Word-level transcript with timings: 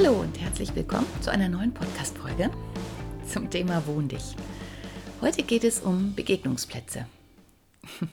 Hallo 0.00 0.20
und 0.20 0.40
herzlich 0.40 0.72
willkommen 0.76 1.08
zu 1.22 1.32
einer 1.32 1.48
neuen 1.48 1.74
Podcast-Folge 1.74 2.52
zum 3.26 3.50
Thema 3.50 3.84
Wohn 3.84 4.06
dich. 4.06 4.36
Heute 5.20 5.42
geht 5.42 5.64
es 5.64 5.80
um 5.80 6.14
Begegnungsplätze. 6.14 7.06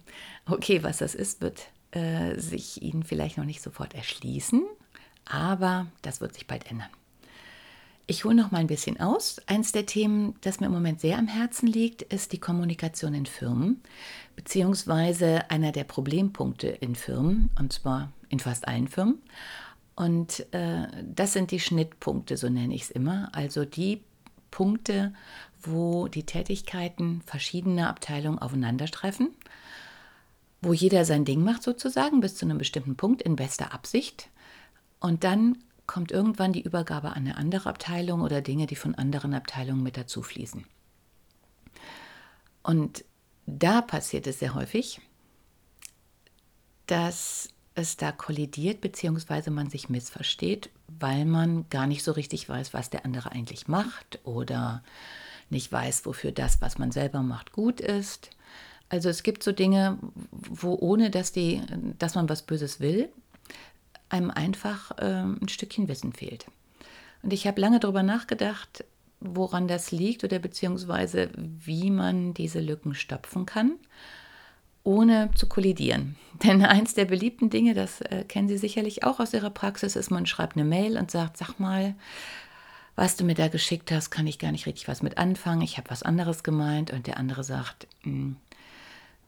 Okay, 0.48 0.81
was 0.81 0.98
das 0.98 1.13
ist, 1.13 1.41
wird 1.41 1.67
äh, 1.91 2.39
sich 2.39 2.81
Ihnen 2.81 3.03
vielleicht 3.03 3.38
noch 3.38 3.45
nicht 3.45 3.61
sofort 3.61 3.94
erschließen, 3.94 4.63
aber 5.25 5.85
das 6.02 6.21
wird 6.21 6.34
sich 6.34 6.48
bald 6.48 6.71
ändern. 6.71 6.89
Ich 8.08 8.25
hole 8.25 8.33
noch 8.33 8.49
mal 8.49 8.59
ein 8.59 8.67
bisschen 8.67 8.99
aus. 8.99 9.39
Eins 9.45 9.72
der 9.72 9.86
Themen, 9.86 10.33
das 10.41 10.59
mir 10.59 10.66
im 10.66 10.72
Moment 10.72 11.02
sehr 11.02 11.20
am 11.20 11.27
Herzen 11.27 11.67
liegt, 11.67 12.02
ist 12.02 12.31
die 12.31 12.39
Kommunikation 12.39 13.13
in 13.13 13.27
Firmen, 13.27 13.83
beziehungsweise 14.36 15.52
einer 15.52 15.72
der 15.72 15.83
Problempunkte 15.83 16.67
in 16.67 16.95
Firmen, 16.95 17.52
und 17.59 17.73
zwar 17.73 18.11
in 18.30 18.39
fast 18.39 18.67
allen 18.67 18.88
Firmen. 18.88 19.22
Und 19.96 20.46
äh, 20.54 20.88
das 21.04 21.34
sind 21.34 21.52
die 21.52 21.60
Schnittpunkte, 21.60 22.38
so 22.38 22.50
nenne 22.50 22.76
ich 22.76 22.84
es 22.84 22.92
immer. 22.92 23.30
Also 23.34 23.64
die 23.64 24.04
Punkte, 24.52 25.14
wo 25.62 26.08
die 26.08 26.26
Tätigkeiten 26.26 27.22
verschiedener 27.26 27.90
Abteilungen 27.90 28.40
aufeinandertreffen, 28.40 29.30
wo 30.62 30.73
jeder 30.73 31.06
sein 31.06 31.26
Ding 31.26 31.44
macht 31.44 31.64
sozusagen 31.64 32.20
bis 32.20 32.36
zu 32.36 32.46
einem 32.46 32.58
bestimmten 32.58 32.96
Punkt 32.98 33.22
in 33.22 33.36
bester 33.36 33.73
Absicht. 33.73 34.30
Und 35.00 35.23
dann 35.23 35.58
kommt 35.88 36.12
irgendwann 36.12 36.54
die 36.54 36.62
Übergabe 36.62 37.10
an 37.10 37.28
eine 37.28 37.38
andere 37.38 37.70
Abteilung 37.70 38.22
oder 38.22 38.42
Dinge, 38.42 38.66
die 38.66 38.76
von 38.76 38.96
anderen 38.96 39.34
Abteilungen 39.34 39.84
mit 39.84 39.98
dazu 39.98 40.22
fließen. 40.22 40.66
Und 42.64 43.06
da 43.46 43.82
passiert 43.82 44.26
es 44.26 44.40
sehr 44.40 44.56
häufig, 44.56 45.00
dass 46.88 47.50
es 47.76 47.98
da 47.98 48.12
kollidiert, 48.12 48.81
beziehungsweise 48.81 49.52
man 49.52 49.70
sich 49.70 49.90
missversteht, 49.90 50.70
weil 50.88 51.26
man 51.26 51.70
gar 51.70 51.88
nicht 51.88 52.04
so 52.04 52.14
richtig 52.14 52.48
weiß, 52.48 52.73
was 52.73 52.90
der 52.90 53.06
andere 53.06 53.32
eigentlich 53.34 53.67
macht 53.67 54.20
oder 54.23 54.82
nicht 55.50 55.72
weiß, 55.72 56.06
wofür 56.06 56.32
das, 56.32 56.62
was 56.62 56.78
man 56.78 56.92
selber 56.92 57.22
macht, 57.22 57.52
gut 57.52 57.82
ist. 57.82 58.32
Also 58.90 59.09
es 59.09 59.23
gibt 59.23 59.44
so 59.44 59.52
Dinge, 59.52 60.00
wo 60.32 60.76
ohne 60.80 61.09
dass, 61.09 61.32
die, 61.32 61.62
dass 62.00 62.16
man 62.16 62.30
was 62.30 62.44
Böses 62.44 62.80
will, 62.80 63.09
einem 64.10 64.32
einfach 64.32 64.98
äh, 64.98 65.23
ein 65.23 65.50
Stückchen 65.50 65.88
Wissen 65.88 66.14
fehlt. 66.14 66.45
Und 67.23 67.34
ich 67.34 67.45
habe 67.48 67.60
lange 67.60 67.80
darüber 67.80 68.04
nachgedacht, 68.04 68.86
woran 69.20 69.67
das 69.67 69.92
liegt 69.92 70.23
oder 70.23 70.39
beziehungsweise 70.39 71.30
wie 71.36 71.89
man 71.89 72.34
diese 72.34 72.60
Lücken 72.60 72.94
stopfen 72.94 73.45
kann 73.45 73.73
ohne 74.86 75.30
zu 75.36 75.47
kollidieren. 75.47 76.16
Denn 76.44 76.64
eins 76.64 76.94
der 76.94 77.05
beliebten 77.05 77.50
Dinge, 77.50 77.73
das 77.73 78.02
äh, 78.02 78.23
kennen 78.28 78.47
Sie 78.47 78.58
sicherlich 78.58 79.03
auch 79.03 79.19
aus 79.19 79.33
Ihrer 79.33 79.50
Praxis, 79.50 79.95
ist, 79.95 80.11
man 80.11 80.25
schreibt 80.25 80.55
eine 80.55 80.66
Mail 80.66 80.97
und 80.97 81.11
sagt, 81.11 81.37
sag 81.37 81.60
mal, 81.60 81.95
was 82.95 83.17
du 83.17 83.26
mir 83.26 83.36
da 83.36 83.49
geschickt 83.49 83.92
hast, 83.92 84.10
kann 84.10 84.27
ich 84.27 84.39
gar 84.39 84.52
nicht 84.52 84.65
richtig 84.65 84.87
was 84.87 85.04
mit 85.04 85.17
anfangen. 85.17 85.61
Ich 85.61 85.77
habe 85.77 85.89
was 85.89 86.04
anderes 86.04 86.43
gemeint. 86.43 86.92
Und 86.92 87.08
der 87.08 87.17
andere 87.17 87.43
sagt, 87.43 87.87
hm, 88.04 88.37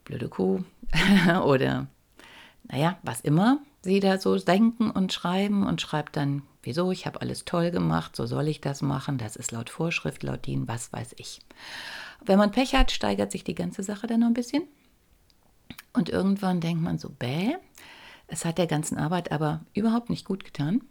blöde 0.05 0.29
Kuh 0.29 0.63
oder 1.43 1.87
naja, 2.69 2.97
was 3.03 3.21
immer 3.21 3.59
Sie 3.81 3.99
da 3.99 4.17
so 4.17 4.37
denken 4.37 4.91
und 4.91 5.13
schreiben 5.13 5.65
und 5.65 5.81
schreibt 5.81 6.17
dann, 6.17 6.41
wieso, 6.63 6.91
ich 6.91 7.05
habe 7.05 7.21
alles 7.21 7.45
toll 7.45 7.71
gemacht, 7.71 8.15
so 8.15 8.25
soll 8.25 8.47
ich 8.49 8.59
das 8.59 8.81
machen, 8.81 9.17
das 9.17 9.37
ist 9.37 9.51
laut 9.51 9.69
Vorschrift, 9.69 10.23
laut 10.23 10.45
DIN, 10.45 10.67
was 10.67 10.91
weiß 10.91 11.15
ich. 11.17 11.39
Wenn 12.25 12.37
man 12.37 12.51
Pech 12.51 12.75
hat, 12.75 12.91
steigert 12.91 13.31
sich 13.31 13.45
die 13.45 13.55
ganze 13.55 13.83
Sache 13.83 14.07
dann 14.07 14.21
noch 14.21 14.27
ein 14.27 14.33
bisschen. 14.33 14.63
Und 15.93 16.09
irgendwann 16.09 16.61
denkt 16.61 16.81
man 16.81 16.97
so, 16.97 17.09
bäh, 17.09 17.55
es 18.27 18.45
hat 18.45 18.57
der 18.57 18.67
ganzen 18.67 18.97
Arbeit 18.97 19.31
aber 19.31 19.61
überhaupt 19.73 20.09
nicht 20.09 20.25
gut 20.25 20.43
getan. 20.43 20.81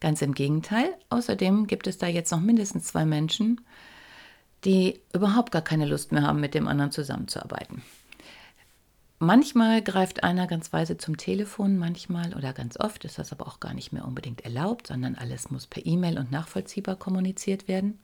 Ganz 0.00 0.22
im 0.22 0.34
Gegenteil. 0.34 0.96
Außerdem 1.10 1.66
gibt 1.66 1.86
es 1.86 1.98
da 1.98 2.06
jetzt 2.06 2.30
noch 2.30 2.40
mindestens 2.40 2.84
zwei 2.84 3.04
Menschen, 3.04 3.60
die 4.64 5.00
überhaupt 5.12 5.52
gar 5.52 5.62
keine 5.62 5.86
Lust 5.86 6.12
mehr 6.12 6.22
haben, 6.22 6.40
mit 6.40 6.54
dem 6.54 6.66
anderen 6.66 6.90
zusammenzuarbeiten. 6.90 7.82
Manchmal 9.20 9.82
greift 9.82 10.22
einer 10.22 10.46
ganz 10.46 10.72
weise 10.72 10.96
zum 10.96 11.16
Telefon, 11.16 11.76
manchmal 11.76 12.34
oder 12.34 12.52
ganz 12.52 12.78
oft 12.78 13.04
ist 13.04 13.18
das 13.18 13.32
aber 13.32 13.48
auch 13.48 13.58
gar 13.58 13.74
nicht 13.74 13.92
mehr 13.92 14.04
unbedingt 14.04 14.42
erlaubt, 14.42 14.86
sondern 14.86 15.16
alles 15.16 15.50
muss 15.50 15.66
per 15.66 15.84
E-Mail 15.84 16.18
und 16.18 16.30
nachvollziehbar 16.30 16.94
kommuniziert 16.94 17.66
werden. 17.66 17.98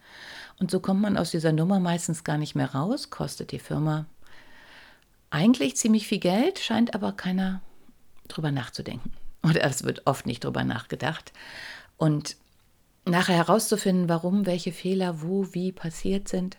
Und 0.59 0.73
so 0.73 0.81
kommt 0.81 1.01
man 1.01 1.17
aus 1.17 1.31
dieser 1.31 1.53
Nummer 1.53 1.79
meistens 1.79 2.25
gar 2.25 2.37
nicht 2.37 2.57
mehr 2.57 2.75
raus, 2.75 3.11
kostet 3.11 3.53
die 3.53 3.61
Firma 3.61 4.07
eigentlich 5.35 5.77
ziemlich 5.77 6.07
viel 6.07 6.21
Geld, 6.21 6.61
scheint 6.61 6.95
aber 6.95 7.13
keiner 7.13 7.61
drüber 8.29 8.53
nachzudenken. 8.53 9.13
Oder 9.43 9.65
es 9.65 9.83
wird 9.83 10.07
oft 10.07 10.27
nicht 10.27 10.45
drüber 10.45 10.63
nachgedacht. 10.63 11.33
Und 11.97 12.37
nachher 13.05 13.35
herauszufinden, 13.35 14.09
warum 14.09 14.47
welche 14.47 14.71
Fehler 14.71 15.23
wo 15.23 15.53
wie 15.53 15.73
passiert 15.73 16.29
sind, 16.29 16.57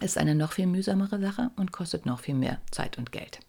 ist 0.00 0.16
eine 0.16 0.34
noch 0.34 0.52
viel 0.52 0.66
mühsamere 0.66 1.20
Sache 1.20 1.50
und 1.56 1.70
kostet 1.70 2.06
noch 2.06 2.20
viel 2.20 2.34
mehr 2.34 2.62
Zeit 2.70 2.96
und 2.96 3.12
Geld. 3.12 3.40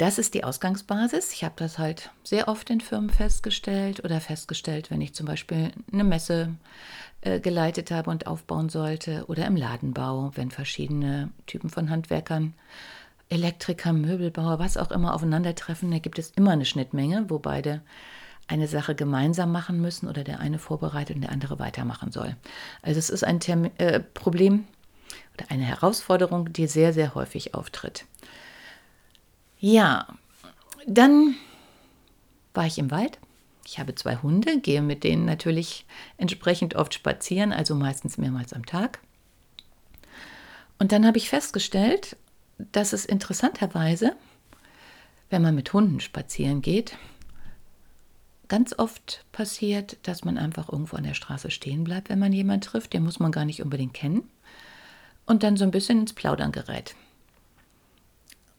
Das 0.00 0.16
ist 0.16 0.32
die 0.32 0.44
Ausgangsbasis. 0.44 1.34
Ich 1.34 1.44
habe 1.44 1.56
das 1.58 1.78
halt 1.78 2.10
sehr 2.24 2.48
oft 2.48 2.70
in 2.70 2.80
Firmen 2.80 3.10
festgestellt 3.10 4.02
oder 4.02 4.18
festgestellt, 4.22 4.90
wenn 4.90 5.02
ich 5.02 5.12
zum 5.12 5.26
Beispiel 5.26 5.72
eine 5.92 6.04
Messe 6.04 6.54
äh, 7.20 7.38
geleitet 7.38 7.90
habe 7.90 8.08
und 8.08 8.26
aufbauen 8.26 8.70
sollte 8.70 9.26
oder 9.26 9.44
im 9.44 9.56
Ladenbau, 9.56 10.30
wenn 10.36 10.50
verschiedene 10.50 11.28
Typen 11.44 11.68
von 11.68 11.90
Handwerkern, 11.90 12.54
Elektriker, 13.28 13.92
Möbelbauer, 13.92 14.58
was 14.58 14.78
auch 14.78 14.90
immer 14.90 15.12
aufeinandertreffen, 15.12 15.90
da 15.90 15.98
gibt 15.98 16.18
es 16.18 16.30
immer 16.30 16.52
eine 16.52 16.64
Schnittmenge, 16.64 17.26
wo 17.28 17.38
beide 17.38 17.82
eine 18.48 18.68
Sache 18.68 18.94
gemeinsam 18.94 19.52
machen 19.52 19.82
müssen 19.82 20.08
oder 20.08 20.24
der 20.24 20.40
eine 20.40 20.58
vorbereitet 20.58 21.16
und 21.16 21.22
der 21.24 21.32
andere 21.32 21.58
weitermachen 21.58 22.10
soll. 22.10 22.36
Also 22.80 22.98
es 22.98 23.10
ist 23.10 23.22
ein 23.22 23.38
Term 23.38 23.70
äh, 23.76 24.00
Problem 24.00 24.64
oder 25.34 25.50
eine 25.50 25.64
Herausforderung, 25.64 26.54
die 26.54 26.68
sehr, 26.68 26.94
sehr 26.94 27.14
häufig 27.14 27.52
auftritt. 27.52 28.06
Ja, 29.60 30.06
dann 30.86 31.36
war 32.54 32.66
ich 32.66 32.78
im 32.78 32.90
Wald. 32.90 33.18
Ich 33.66 33.78
habe 33.78 33.94
zwei 33.94 34.16
Hunde, 34.16 34.58
gehe 34.58 34.80
mit 34.80 35.04
denen 35.04 35.26
natürlich 35.26 35.84
entsprechend 36.16 36.74
oft 36.74 36.94
spazieren, 36.94 37.52
also 37.52 37.74
meistens 37.74 38.16
mehrmals 38.16 38.54
am 38.54 38.64
Tag. 38.64 39.00
Und 40.78 40.92
dann 40.92 41.06
habe 41.06 41.18
ich 41.18 41.28
festgestellt, 41.28 42.16
dass 42.72 42.94
es 42.94 43.04
interessanterweise, 43.04 44.16
wenn 45.28 45.42
man 45.42 45.54
mit 45.54 45.72
Hunden 45.74 46.00
spazieren 46.00 46.62
geht, 46.62 46.96
ganz 48.48 48.76
oft 48.78 49.26
passiert, 49.30 49.98
dass 50.02 50.24
man 50.24 50.38
einfach 50.38 50.70
irgendwo 50.70 50.96
an 50.96 51.04
der 51.04 51.14
Straße 51.14 51.50
stehen 51.50 51.84
bleibt, 51.84 52.08
wenn 52.08 52.18
man 52.18 52.32
jemanden 52.32 52.62
trifft, 52.62 52.94
den 52.94 53.04
muss 53.04 53.20
man 53.20 53.30
gar 53.30 53.44
nicht 53.44 53.62
unbedingt 53.62 53.92
kennen, 53.92 54.28
und 55.26 55.42
dann 55.42 55.58
so 55.58 55.64
ein 55.64 55.70
bisschen 55.70 56.00
ins 56.00 56.14
Plaudern 56.14 56.50
gerät 56.50 56.96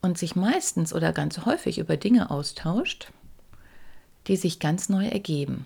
und 0.02 0.18
sich 0.18 0.36
meistens 0.36 0.94
oder 0.94 1.14
ganz 1.14 1.46
häufig 1.46 1.78
über 1.78 1.98
Dinge 1.98 2.32
austauscht, 2.32 3.12
die 4.28 4.36
sich 4.36 4.60
ganz 4.60 4.90
neu 4.90 5.08
ergeben 5.08 5.66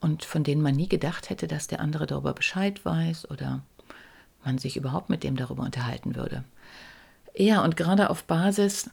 und 0.00 0.24
von 0.24 0.44
denen 0.44 0.62
man 0.62 0.74
nie 0.74 0.88
gedacht 0.88 1.30
hätte, 1.30 1.46
dass 1.46 1.66
der 1.66 1.80
andere 1.80 2.06
darüber 2.06 2.32
Bescheid 2.32 2.84
weiß 2.84 3.30
oder 3.30 3.62
man 4.44 4.58
sich 4.58 4.76
überhaupt 4.76 5.10
mit 5.10 5.24
dem 5.24 5.36
darüber 5.36 5.64
unterhalten 5.64 6.14
würde. 6.14 6.44
Ja, 7.34 7.62
und 7.64 7.76
gerade 7.76 8.10
auf 8.10 8.24
Basis 8.24 8.90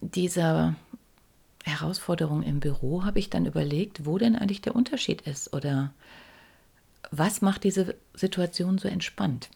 dieser 0.00 0.74
Herausforderung 1.64 2.42
im 2.42 2.60
Büro 2.60 3.04
habe 3.04 3.18
ich 3.18 3.30
dann 3.30 3.46
überlegt, 3.46 4.06
wo 4.06 4.18
denn 4.18 4.36
eigentlich 4.36 4.62
der 4.62 4.74
Unterschied 4.74 5.22
ist 5.22 5.52
oder 5.52 5.92
was 7.10 7.40
macht 7.40 7.64
diese 7.64 7.94
Situation 8.14 8.78
so 8.78 8.88
entspannt. 8.88 9.50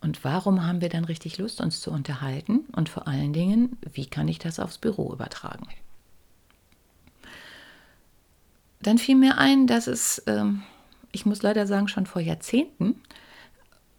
Und 0.00 0.24
warum 0.24 0.66
haben 0.66 0.80
wir 0.80 0.88
dann 0.88 1.04
richtig 1.04 1.38
Lust, 1.38 1.60
uns 1.60 1.80
zu 1.80 1.90
unterhalten? 1.90 2.60
Und 2.72 2.88
vor 2.88 3.06
allen 3.06 3.32
Dingen, 3.32 3.76
wie 3.92 4.06
kann 4.06 4.28
ich 4.28 4.38
das 4.38 4.58
aufs 4.58 4.78
Büro 4.78 5.12
übertragen? 5.12 5.66
Dann 8.82 8.96
fiel 8.96 9.16
mir 9.16 9.36
ein, 9.36 9.66
dass 9.66 9.86
es, 9.86 10.22
ähm, 10.26 10.62
ich 11.12 11.26
muss 11.26 11.42
leider 11.42 11.66
sagen, 11.66 11.88
schon 11.88 12.06
vor 12.06 12.22
Jahrzehnten 12.22 13.00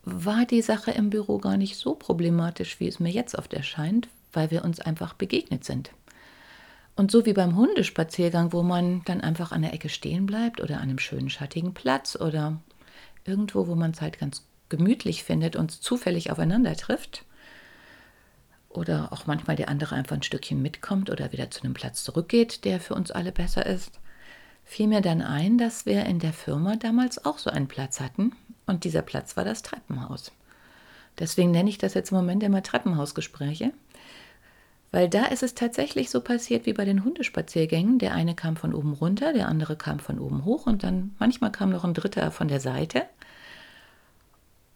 war 0.03 0.45
die 0.45 0.63
Sache 0.63 0.89
im 0.89 1.11
Büro 1.11 1.37
gar 1.37 1.57
nicht 1.57 1.77
so 1.77 1.93
problematisch, 1.93 2.79
wie 2.79 2.87
es 2.87 2.99
mir 2.99 3.11
jetzt 3.11 3.35
oft 3.35 3.53
erscheint, 3.53 4.07
weil 4.33 4.49
wir 4.49 4.63
uns 4.63 4.79
einfach 4.79 5.13
begegnet 5.13 5.63
sind. 5.63 5.91
Und 6.95 7.11
so 7.11 7.25
wie 7.27 7.33
beim 7.33 7.55
Hundespaziergang, 7.55 8.51
wo 8.53 8.63
man 8.63 9.03
dann 9.05 9.21
einfach 9.21 9.51
an 9.51 9.61
der 9.61 9.73
Ecke 9.73 9.89
stehen 9.89 10.25
bleibt 10.25 10.61
oder 10.61 10.77
an 10.77 10.83
einem 10.83 10.99
schönen 10.99 11.29
schattigen 11.29 11.73
Platz 11.75 12.15
oder 12.15 12.59
irgendwo, 13.23 13.67
wo 13.67 13.75
man 13.75 13.91
es 13.91 14.01
halt 14.01 14.17
ganz 14.17 14.43
gemütlich 14.71 15.23
findet 15.23 15.55
und 15.55 15.69
zufällig 15.71 16.31
aufeinander 16.31 16.75
trifft. 16.75 17.25
Oder 18.69 19.13
auch 19.13 19.27
manchmal 19.27 19.55
der 19.55 19.69
andere 19.69 19.93
einfach 19.93 20.15
ein 20.15 20.23
Stückchen 20.23 20.61
mitkommt 20.61 21.11
oder 21.11 21.31
wieder 21.31 21.51
zu 21.51 21.61
einem 21.63 21.75
Platz 21.75 22.03
zurückgeht, 22.03 22.65
der 22.65 22.79
für 22.79 22.95
uns 22.95 23.11
alle 23.11 23.31
besser 23.31 23.65
ist, 23.65 23.99
fiel 24.63 24.87
mir 24.87 25.01
dann 25.01 25.21
ein, 25.21 25.57
dass 25.57 25.85
wir 25.85 26.05
in 26.05 26.19
der 26.19 26.33
Firma 26.33 26.77
damals 26.77 27.23
auch 27.23 27.37
so 27.37 27.49
einen 27.49 27.67
Platz 27.67 27.99
hatten. 27.99 28.31
Und 28.65 28.85
dieser 28.85 29.01
Platz 29.01 29.35
war 29.35 29.43
das 29.43 29.61
Treppenhaus. 29.61 30.31
Deswegen 31.19 31.51
nenne 31.51 31.69
ich 31.69 31.77
das 31.77 31.93
jetzt 31.93 32.11
im 32.11 32.17
Moment 32.17 32.41
immer 32.41 32.63
Treppenhausgespräche. 32.63 33.73
Weil 34.91 35.07
da 35.07 35.25
ist 35.25 35.43
es 35.43 35.55
tatsächlich 35.55 36.09
so 36.09 36.21
passiert 36.21 36.65
wie 36.65 36.73
bei 36.73 36.85
den 36.85 37.03
Hundespaziergängen. 37.03 37.99
Der 37.99 38.13
eine 38.13 38.35
kam 38.35 38.57
von 38.57 38.73
oben 38.73 38.93
runter, 38.93 39.33
der 39.33 39.47
andere 39.47 39.75
kam 39.77 39.99
von 39.99 40.19
oben 40.19 40.43
hoch 40.43 40.65
und 40.65 40.83
dann 40.83 41.15
manchmal 41.17 41.51
kam 41.51 41.69
noch 41.69 41.83
ein 41.83 41.93
dritter 41.93 42.31
von 42.31 42.47
der 42.47 42.59
Seite. 42.59 43.03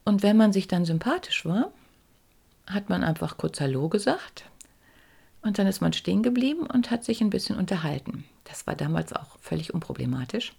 Und 0.05 0.23
wenn 0.23 0.37
man 0.37 0.53
sich 0.53 0.67
dann 0.67 0.85
sympathisch 0.85 1.45
war, 1.45 1.71
hat 2.67 2.89
man 2.89 3.03
einfach 3.03 3.37
kurz 3.37 3.59
Hallo 3.59 3.89
gesagt 3.89 4.45
und 5.41 5.59
dann 5.59 5.67
ist 5.67 5.81
man 5.81 5.93
stehen 5.93 6.23
geblieben 6.23 6.65
und 6.65 6.89
hat 6.89 7.03
sich 7.03 7.21
ein 7.21 7.29
bisschen 7.29 7.57
unterhalten. 7.57 8.23
Das 8.45 8.65
war 8.67 8.75
damals 8.75 9.13
auch 9.13 9.37
völlig 9.39 9.73
unproblematisch. 9.73 10.53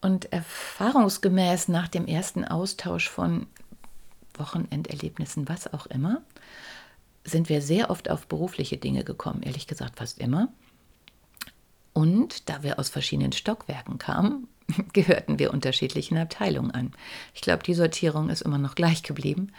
Und 0.00 0.32
erfahrungsgemäß 0.32 1.68
nach 1.68 1.88
dem 1.88 2.06
ersten 2.06 2.44
Austausch 2.44 3.08
von 3.08 3.46
Wochenenderlebnissen, 4.34 5.48
was 5.48 5.72
auch 5.72 5.86
immer, 5.86 6.22
sind 7.24 7.50
wir 7.50 7.60
sehr 7.60 7.90
oft 7.90 8.10
auf 8.10 8.26
berufliche 8.26 8.78
Dinge 8.78 9.04
gekommen, 9.04 9.42
ehrlich 9.42 9.66
gesagt 9.66 9.98
fast 9.98 10.18
immer. 10.18 10.48
Und 11.92 12.48
da 12.48 12.62
wir 12.62 12.78
aus 12.78 12.88
verschiedenen 12.88 13.32
Stockwerken 13.32 13.98
kamen, 13.98 14.48
gehörten 14.92 15.38
wir 15.38 15.52
unterschiedlichen 15.52 16.18
Abteilungen 16.18 16.70
an. 16.70 16.92
Ich 17.34 17.40
glaube, 17.40 17.62
die 17.62 17.74
Sortierung 17.74 18.30
ist 18.30 18.42
immer 18.42 18.58
noch 18.58 18.74
gleich 18.74 19.02
geblieben. 19.02 19.52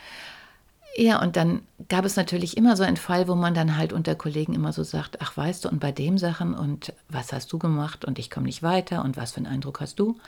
Ja, 0.98 1.22
und 1.22 1.38
dann 1.38 1.62
gab 1.88 2.04
es 2.04 2.18
natürlich 2.18 2.58
immer 2.58 2.76
so 2.76 2.84
einen 2.84 2.98
Fall, 2.98 3.30
wo 3.30 3.36
man 3.36 3.54
dann 3.54 3.78
halt 3.78 3.94
unter 3.94 4.14
Kollegen 4.16 4.54
immer 4.54 4.74
so 4.74 4.84
sagt, 4.84 5.22
ach 5.22 5.38
weißt 5.38 5.64
du, 5.64 5.70
und 5.70 5.80
bei 5.80 5.94
dem 5.94 6.18
Sachen 6.18 6.54
und 6.54 6.94
was 7.08 7.32
hast 7.32 7.54
du 7.54 7.58
gemacht 7.58 8.04
und 8.04 8.20
ich 8.20 8.30
komme 8.30 8.48
nicht 8.48 8.62
weiter 8.62 9.06
und 9.06 9.16
was 9.16 9.32
für 9.32 9.38
einen 9.38 9.48
Eindruck 9.48 9.80
hast 9.80 10.00
du? 10.00 10.20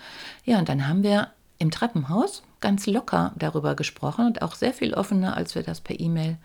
Ja, 0.45 0.59
und 0.59 0.69
dann 0.69 0.87
haben 0.87 1.03
wir 1.03 1.31
im 1.59 1.69
Treppenhaus 1.69 2.43
ganz 2.61 2.87
locker 2.87 3.33
darüber 3.35 3.75
gesprochen 3.75 4.25
und 4.25 4.41
auch 4.41 4.55
sehr 4.55 4.73
viel 4.73 4.93
offener, 4.93 5.35
als 5.35 5.53
wir 5.53 5.63
das 5.63 5.81
per 5.81 5.99
E-Mail 5.99 6.37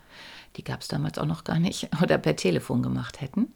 die 0.55 0.63
gab 0.63 0.81
es 0.81 0.87
damals 0.87 1.17
auch 1.17 1.25
noch 1.25 1.43
gar 1.43 1.59
nicht, 1.59 1.89
oder 2.03 2.17
per 2.17 2.35
Telefon 2.35 2.83
gemacht 2.83 3.21
hätten. 3.21 3.53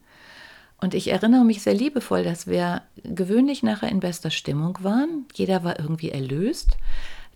Und 0.83 0.93
ich 0.93 1.11
erinnere 1.11 1.45
mich 1.45 1.61
sehr 1.61 1.73
liebevoll, 1.73 2.25
dass 2.25 2.45
wir 2.45 2.81
gewöhnlich 3.05 3.63
nachher 3.63 3.87
in 3.87 4.01
bester 4.01 4.31
Stimmung 4.31 4.79
waren. 4.81 5.25
Jeder 5.33 5.63
war 5.63 5.79
irgendwie 5.79 6.09
erlöst, 6.09 6.75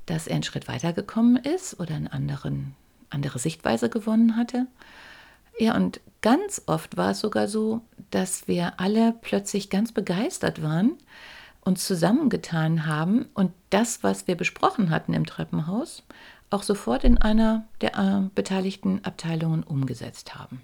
dass 0.06 0.28
er 0.28 0.34
einen 0.34 0.44
Schritt 0.44 0.68
weitergekommen 0.68 1.38
ist 1.38 1.80
oder 1.80 1.96
eine 1.96 2.12
anderen, 2.12 2.76
andere 3.10 3.40
Sichtweise 3.40 3.90
gewonnen 3.90 4.36
hatte. 4.36 4.68
Ja, 5.58 5.78
und 5.78 6.02
ganz 6.20 6.62
oft 6.66 6.98
war 6.98 7.12
es 7.12 7.22
sogar 7.22 7.48
so, 7.48 7.80
dass 8.12 8.50
wir 8.50 8.82
alle 8.82 9.16
plötzlich 9.22 9.70
ganz 9.70 9.94
begeistert 9.94 10.62
waren, 10.62 10.98
uns 11.62 11.88
zusammengetan 11.88 12.86
haben 12.86 13.28
und 13.34 13.54
das, 13.70 14.04
was 14.04 14.28
wir 14.28 14.36
besprochen 14.36 14.90
hatten 14.90 15.14
im 15.14 15.26
Treppenhaus, 15.26 16.04
auch 16.50 16.64
sofort 16.64 17.06
in 17.06 17.18
einer 17.18 17.66
der 17.80 17.98
äh, 17.98 18.30
beteiligten 18.36 19.06
Abteilungen 19.06 19.64
umgesetzt 19.64 20.36
haben. 20.36 20.62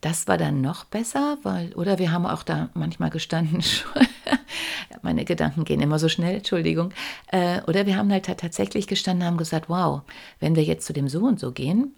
Das 0.00 0.26
war 0.28 0.38
dann 0.38 0.60
noch 0.60 0.84
besser, 0.84 1.38
weil, 1.42 1.74
oder 1.74 1.98
wir 1.98 2.10
haben 2.10 2.24
auch 2.24 2.42
da 2.42 2.70
manchmal 2.74 3.10
gestanden, 3.10 3.62
meine 5.02 5.24
Gedanken 5.24 5.64
gehen 5.64 5.80
immer 5.80 5.98
so 5.98 6.08
schnell, 6.08 6.36
Entschuldigung, 6.36 6.92
äh, 7.28 7.60
oder 7.62 7.84
wir 7.84 7.96
haben 7.96 8.10
halt 8.10 8.24
tatsächlich 8.24 8.86
gestanden, 8.86 9.26
haben 9.26 9.36
gesagt, 9.36 9.68
wow, 9.68 10.02
wenn 10.38 10.56
wir 10.56 10.64
jetzt 10.64 10.86
zu 10.86 10.92
dem 10.92 11.08
so 11.08 11.20
und 11.20 11.38
so 11.38 11.52
gehen, 11.52 11.94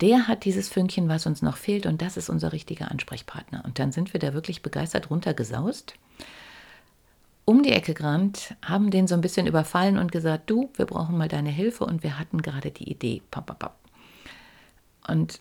der 0.00 0.26
hat 0.26 0.44
dieses 0.44 0.68
Fünkchen, 0.68 1.08
was 1.08 1.26
uns 1.26 1.42
noch 1.42 1.56
fehlt, 1.56 1.86
und 1.86 2.02
das 2.02 2.16
ist 2.16 2.28
unser 2.28 2.52
richtiger 2.52 2.90
Ansprechpartner. 2.90 3.64
Und 3.64 3.78
dann 3.78 3.92
sind 3.92 4.12
wir 4.12 4.18
da 4.18 4.34
wirklich 4.34 4.62
begeistert 4.62 5.10
runtergesaust 5.10 5.94
um 7.46 7.62
die 7.62 7.72
Ecke 7.72 7.94
gerannt, 7.94 8.54
haben 8.60 8.90
den 8.90 9.06
so 9.06 9.14
ein 9.14 9.20
bisschen 9.20 9.46
überfallen 9.46 9.98
und 9.98 10.12
gesagt, 10.12 10.50
du, 10.50 10.68
wir 10.74 10.84
brauchen 10.84 11.16
mal 11.16 11.28
deine 11.28 11.48
Hilfe 11.48 11.84
und 11.84 12.02
wir 12.02 12.18
hatten 12.18 12.42
gerade 12.42 12.72
die 12.72 12.90
Idee. 12.90 13.22
Und 15.08 15.40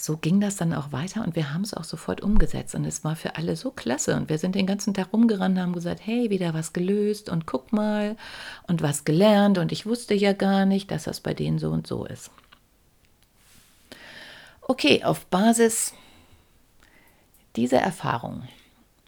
so 0.00 0.16
ging 0.16 0.40
das 0.40 0.56
dann 0.56 0.72
auch 0.72 0.92
weiter 0.92 1.22
und 1.24 1.36
wir 1.36 1.52
haben 1.52 1.62
es 1.62 1.74
auch 1.74 1.84
sofort 1.84 2.20
umgesetzt 2.20 2.74
und 2.74 2.84
es 2.84 3.04
war 3.04 3.16
für 3.16 3.36
alle 3.36 3.56
so 3.56 3.70
klasse 3.70 4.16
und 4.16 4.28
wir 4.28 4.38
sind 4.38 4.54
den 4.54 4.66
ganzen 4.66 4.94
Tag 4.94 5.12
rumgerannt 5.12 5.56
und 5.56 5.62
haben 5.62 5.72
gesagt, 5.72 6.00
hey, 6.04 6.30
wieder 6.30 6.54
was 6.54 6.72
gelöst 6.72 7.28
und 7.28 7.46
guck 7.46 7.72
mal 7.72 8.16
und 8.66 8.82
was 8.82 9.04
gelernt 9.04 9.58
und 9.58 9.72
ich 9.72 9.86
wusste 9.86 10.14
ja 10.14 10.32
gar 10.32 10.66
nicht, 10.66 10.90
dass 10.90 11.04
das 11.04 11.20
bei 11.20 11.34
denen 11.34 11.58
so 11.58 11.70
und 11.70 11.86
so 11.86 12.04
ist. 12.04 12.30
Okay, 14.62 15.02
auf 15.02 15.26
Basis 15.26 15.94
dieser 17.56 17.80
Erfahrung 17.80 18.46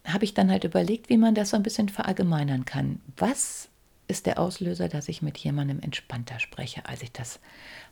habe 0.05 0.25
ich 0.25 0.35
dann 0.35 0.51
halt 0.51 0.65
überlegt, 0.65 1.09
wie 1.09 1.19
man 1.19 1.35
das 1.35 1.51
so 1.51 1.57
ein 1.57 1.63
bisschen 1.63 1.89
verallgemeinern 1.89 2.65
kann. 2.65 3.01
Was 3.17 3.69
ist 4.09 4.27
der 4.27 4.39
Auslöser, 4.41 4.89
dass 4.89 5.09
ich 5.09 5.23
mit 5.23 5.39
jemandem 5.39 5.81
entspannter 5.81 6.41
spreche, 6.41 6.87
als 6.87 7.03
ich 7.03 7.13
das 7.13 7.39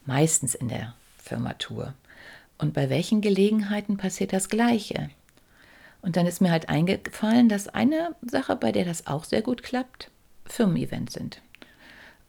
meistens 0.05 0.55
in 0.55 0.69
der 0.69 0.95
Firma 1.23 1.53
tue? 1.55 1.95
Und 2.59 2.75
bei 2.75 2.91
welchen 2.91 3.21
Gelegenheiten 3.21 3.97
passiert 3.97 4.33
das 4.33 4.49
Gleiche? 4.49 5.11
Und 6.03 6.17
dann 6.17 6.27
ist 6.27 6.41
mir 6.41 6.51
halt 6.51 6.69
eingefallen, 6.69 7.49
dass 7.49 7.69
eine 7.69 8.15
Sache, 8.23 8.57
bei 8.57 8.73
der 8.73 8.85
das 8.85 9.07
auch 9.07 9.25
sehr 9.25 9.43
gut 9.43 9.63
klappt, 9.63 10.11
Firmen-Events 10.47 11.15
sind. 11.15 11.41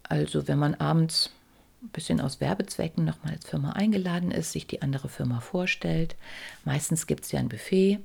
Also 0.04 0.48
wenn 0.48 0.60
man 0.60 0.76
abends 0.76 1.32
ein 1.82 1.90
bisschen 1.90 2.20
aus 2.20 2.42
Werbezwecken 2.42 3.06
nochmal 3.06 3.34
als 3.34 3.46
Firma 3.46 3.72
eingeladen 3.72 4.32
ist, 4.32 4.52
sich 4.52 4.68
die 4.68 4.82
andere 4.82 5.08
Firma 5.08 5.40
vorstellt. 5.40 6.16
Meistens 6.66 7.08
gibt 7.08 7.26
es 7.26 7.32
ja 7.32 7.40
ein 7.40 7.50
Buffet 7.50 8.00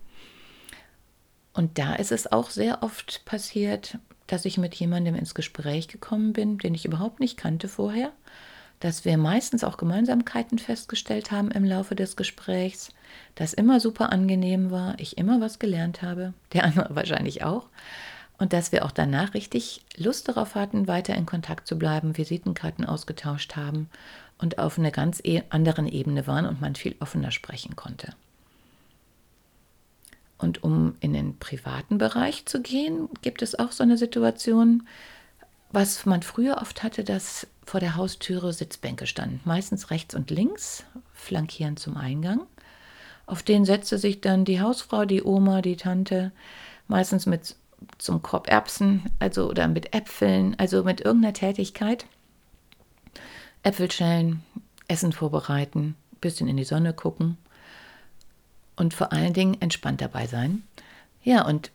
und 1.54 1.78
da 1.78 1.94
ist 1.94 2.12
es 2.12 2.30
auch 2.30 2.50
sehr 2.50 2.82
oft 2.82 3.24
passiert, 3.24 3.98
dass 4.26 4.44
ich 4.44 4.58
mit 4.58 4.74
jemandem 4.74 5.14
ins 5.14 5.34
Gespräch 5.34 5.88
gekommen 5.88 6.32
bin, 6.32 6.58
den 6.58 6.74
ich 6.74 6.84
überhaupt 6.84 7.20
nicht 7.20 7.36
kannte 7.36 7.68
vorher, 7.68 8.12
dass 8.80 9.04
wir 9.04 9.16
meistens 9.16 9.64
auch 9.64 9.76
Gemeinsamkeiten 9.76 10.58
festgestellt 10.58 11.30
haben 11.30 11.50
im 11.50 11.64
Laufe 11.64 11.94
des 11.94 12.16
Gesprächs, 12.16 12.90
das 13.34 13.54
immer 13.54 13.80
super 13.80 14.12
angenehm 14.12 14.70
war, 14.70 14.98
ich 14.98 15.18
immer 15.18 15.40
was 15.40 15.58
gelernt 15.58 16.02
habe, 16.02 16.34
der 16.52 16.64
andere 16.64 16.88
wahrscheinlich 16.94 17.44
auch, 17.44 17.68
und 18.38 18.52
dass 18.52 18.72
wir 18.72 18.84
auch 18.84 18.90
danach 18.90 19.34
richtig 19.34 19.82
Lust 19.96 20.28
darauf 20.28 20.54
hatten, 20.54 20.88
weiter 20.88 21.14
in 21.14 21.26
Kontakt 21.26 21.66
zu 21.68 21.78
bleiben, 21.78 22.16
Visitenkarten 22.16 22.84
ausgetauscht 22.84 23.56
haben 23.56 23.88
und 24.38 24.58
auf 24.58 24.78
einer 24.78 24.90
ganz 24.90 25.20
e 25.22 25.42
anderen 25.50 25.86
Ebene 25.86 26.26
waren 26.26 26.46
und 26.46 26.60
man 26.60 26.74
viel 26.74 26.96
offener 26.98 27.30
sprechen 27.30 27.76
konnte. 27.76 28.12
Und 30.36 30.62
um 30.64 30.96
in 31.00 31.12
den 31.12 31.38
privaten 31.38 31.96
Bereich 31.96 32.44
zu 32.44 32.60
gehen, 32.60 33.08
gibt 33.22 33.40
es 33.40 33.58
auch 33.58 33.72
so 33.72 33.82
eine 33.82 33.96
Situation, 33.96 34.86
was 35.70 36.04
man 36.06 36.22
früher 36.22 36.58
oft 36.60 36.82
hatte, 36.82 37.04
dass 37.04 37.46
vor 37.64 37.80
der 37.80 37.96
Haustüre 37.96 38.52
Sitzbänke 38.52 39.06
standen, 39.06 39.40
meistens 39.44 39.90
rechts 39.90 40.14
und 40.14 40.30
links, 40.30 40.84
flankierend 41.12 41.78
zum 41.78 41.96
Eingang. 41.96 42.42
Auf 43.26 43.42
denen 43.42 43.64
setzte 43.64 43.98
sich 43.98 44.20
dann 44.20 44.44
die 44.44 44.60
Hausfrau, 44.60 45.04
die 45.04 45.22
Oma, 45.22 45.62
die 45.62 45.76
Tante, 45.76 46.32
meistens 46.88 47.26
mit 47.26 47.56
zum 47.98 48.22
Korb 48.22 48.48
Erbsen, 48.48 49.02
also 49.18 49.48
oder 49.48 49.68
mit 49.68 49.94
Äpfeln, 49.94 50.54
also 50.58 50.84
mit 50.84 51.00
irgendeiner 51.00 51.34
Tätigkeit. 51.34 52.06
Äpfel 53.62 53.90
schälen, 53.90 54.42
Essen 54.88 55.12
vorbereiten, 55.12 55.96
bisschen 56.20 56.48
in 56.48 56.56
die 56.56 56.64
Sonne 56.64 56.92
gucken 56.92 57.38
und 58.76 58.94
vor 58.94 59.12
allen 59.12 59.32
Dingen 59.32 59.60
entspannt 59.60 60.00
dabei 60.00 60.26
sein. 60.26 60.62
Ja, 61.22 61.46
und 61.46 61.70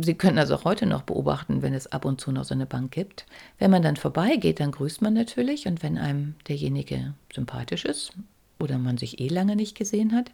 Sie 0.00 0.14
können 0.14 0.36
das 0.36 0.52
auch 0.52 0.64
heute 0.64 0.86
noch 0.86 1.02
beobachten, 1.02 1.60
wenn 1.60 1.74
es 1.74 1.90
ab 1.90 2.04
und 2.04 2.20
zu 2.20 2.30
noch 2.30 2.44
so 2.44 2.54
eine 2.54 2.66
Bank 2.66 2.92
gibt. 2.92 3.26
Wenn 3.58 3.72
man 3.72 3.82
dann 3.82 3.96
vorbeigeht, 3.96 4.60
dann 4.60 4.70
grüßt 4.70 5.02
man 5.02 5.12
natürlich 5.12 5.66
und 5.66 5.82
wenn 5.82 5.98
einem 5.98 6.36
derjenige 6.46 7.14
sympathisch 7.34 7.84
ist 7.84 8.12
oder 8.60 8.78
man 8.78 8.96
sich 8.96 9.18
eh 9.18 9.26
lange 9.26 9.56
nicht 9.56 9.76
gesehen 9.76 10.14
hat, 10.14 10.30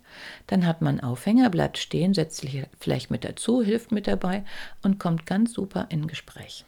dann 0.48 0.66
hat 0.66 0.82
man 0.82 1.00
Aufhänger, 1.00 1.48
bleibt 1.48 1.78
stehen, 1.78 2.12
setzt 2.12 2.42
sich 2.42 2.66
vielleicht 2.78 3.10
mit 3.10 3.24
dazu, 3.24 3.62
hilft 3.62 3.90
mit 3.90 4.06
dabei 4.06 4.44
und 4.82 4.98
kommt 4.98 5.24
ganz 5.24 5.54
super 5.54 5.86
in 5.88 6.08
Gespräch. 6.08 6.66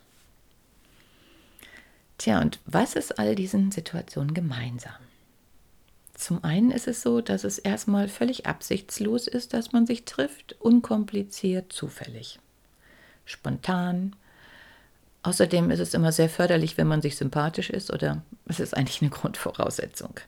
Tja, 2.16 2.40
und 2.40 2.60
was 2.64 2.94
ist 2.94 3.18
all 3.18 3.34
diesen 3.34 3.72
Situationen 3.72 4.32
gemeinsam? 4.32 4.94
Zum 6.14 6.42
einen 6.44 6.70
ist 6.70 6.88
es 6.88 7.02
so, 7.02 7.20
dass 7.20 7.44
es 7.44 7.58
erstmal 7.58 8.08
völlig 8.08 8.46
absichtslos 8.46 9.26
ist, 9.26 9.52
dass 9.52 9.72
man 9.72 9.86
sich 9.86 10.06
trifft, 10.06 10.56
unkompliziert, 10.60 11.74
zufällig, 11.74 12.38
spontan. 13.26 14.16
Außerdem 15.22 15.70
ist 15.70 15.80
es 15.80 15.92
immer 15.92 16.12
sehr 16.12 16.30
förderlich, 16.30 16.78
wenn 16.78 16.86
man 16.86 17.02
sich 17.02 17.16
sympathisch 17.16 17.68
ist 17.68 17.92
oder 17.92 18.22
es 18.46 18.60
ist 18.60 18.74
eigentlich 18.74 19.02
eine 19.02 19.10
Grundvoraussetzung. 19.10 20.18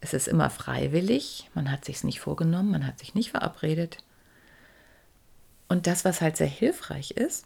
Es 0.00 0.14
ist 0.14 0.28
immer 0.28 0.48
freiwillig, 0.48 1.50
man 1.54 1.70
hat 1.70 1.84
sich 1.84 2.04
nicht 2.04 2.20
vorgenommen, 2.20 2.70
man 2.70 2.86
hat 2.86 2.98
sich 2.98 3.14
nicht 3.14 3.32
verabredet. 3.32 3.98
Und 5.68 5.86
das, 5.86 6.04
was 6.04 6.20
halt 6.20 6.36
sehr 6.36 6.46
hilfreich 6.46 7.10
ist, 7.10 7.44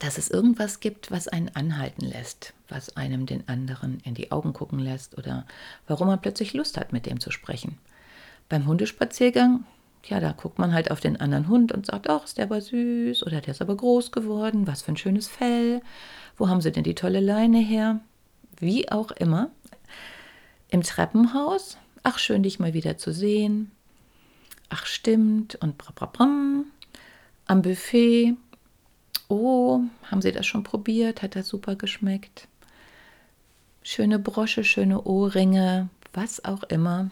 dass 0.00 0.16
es 0.16 0.30
irgendwas 0.30 0.80
gibt, 0.80 1.10
was 1.10 1.28
einen 1.28 1.54
anhalten 1.54 2.06
lässt, 2.06 2.54
was 2.68 2.96
einem 2.96 3.26
den 3.26 3.46
anderen 3.48 4.00
in 4.00 4.14
die 4.14 4.32
Augen 4.32 4.54
gucken 4.54 4.78
lässt 4.78 5.16
oder 5.18 5.46
warum 5.86 6.08
man 6.08 6.20
plötzlich 6.20 6.54
Lust 6.54 6.78
hat, 6.78 6.92
mit 6.92 7.04
dem 7.04 7.20
zu 7.20 7.30
sprechen. 7.30 7.78
Beim 8.48 8.66
Hundespaziergang, 8.66 9.64
ja, 10.06 10.20
da 10.20 10.32
guckt 10.32 10.58
man 10.58 10.72
halt 10.72 10.90
auf 10.90 11.00
den 11.00 11.20
anderen 11.20 11.48
Hund 11.48 11.72
und 11.72 11.86
sagt, 11.86 12.08
ach, 12.08 12.24
ist 12.24 12.38
der 12.38 12.44
aber 12.44 12.60
süß 12.60 13.22
oder 13.24 13.40
der 13.40 13.52
ist 13.52 13.62
aber 13.62 13.76
groß 13.76 14.12
geworden, 14.12 14.66
was 14.66 14.82
für 14.82 14.92
ein 14.92 14.96
schönes 14.96 15.28
Fell, 15.28 15.82
wo 16.36 16.48
haben 16.48 16.60
sie 16.60 16.72
denn 16.72 16.84
die 16.84 16.94
tolle 16.94 17.20
Leine 17.20 17.58
her? 17.58 18.00
Wie 18.58 18.90
auch 18.90 19.10
immer. 19.12 19.50
Im 20.68 20.82
Treppenhaus, 20.82 21.76
ach, 22.02 22.18
schön, 22.18 22.42
dich 22.42 22.58
mal 22.58 22.74
wieder 22.74 22.96
zu 22.96 23.12
sehen. 23.12 23.70
Ach, 24.68 24.86
stimmt 24.86 25.56
und 25.56 25.76
bra. 25.78 26.10
Am 27.46 27.62
Buffet, 27.62 28.36
oh, 29.28 29.80
haben 30.10 30.22
Sie 30.22 30.32
das 30.32 30.46
schon 30.46 30.62
probiert? 30.62 31.22
Hat 31.22 31.34
das 31.34 31.48
super 31.48 31.74
geschmeckt? 31.74 32.46
Schöne 33.82 34.18
Brosche, 34.18 34.62
schöne 34.62 35.02
Ohrringe, 35.02 35.88
was 36.12 36.44
auch 36.44 36.62
immer. 36.64 37.10